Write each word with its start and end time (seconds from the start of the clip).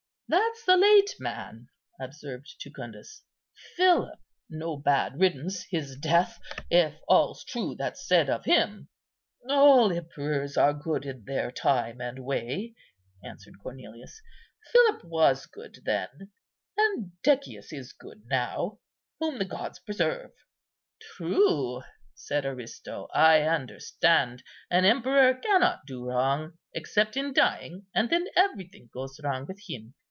"That's 0.33 0.63
the 0.63 0.77
late 0.77 1.15
man," 1.19 1.67
observed 1.99 2.55
Jucundus, 2.57 3.21
"Philip; 3.75 4.17
no 4.49 4.77
bad 4.77 5.19
riddance 5.19 5.63
his 5.69 5.97
death, 5.97 6.39
if 6.69 6.93
all's 7.05 7.43
true 7.43 7.75
that's 7.77 8.07
said 8.07 8.29
of 8.29 8.45
him." 8.45 8.87
"All 9.49 9.91
emperors 9.91 10.55
are 10.55 10.73
good 10.73 11.05
in 11.05 11.25
their 11.25 11.51
time 11.51 11.99
and 11.99 12.19
way," 12.23 12.75
answered 13.21 13.59
Cornelius; 13.61 14.21
"Philip 14.71 15.03
was 15.03 15.45
good 15.47 15.79
then, 15.83 16.31
and 16.77 17.11
Decius 17.23 17.73
is 17.73 17.91
good 17.91 18.23
now;—whom 18.27 19.37
the 19.37 19.43
gods 19.43 19.79
preserve!" 19.79 20.31
"True," 21.17 21.81
said 22.15 22.45
Aristo, 22.45 23.09
"I 23.13 23.41
understand; 23.41 24.43
an 24.69 24.85
emperor 24.85 25.33
cannot 25.33 25.85
do 25.85 26.05
wrong, 26.05 26.57
except 26.73 27.17
in 27.17 27.33
dying, 27.33 27.87
and 27.93 28.09
then 28.09 28.27
everything 28.37 28.89
goes 28.93 29.19
wrong 29.21 29.45
with 29.45 29.63
him. 29.67 29.93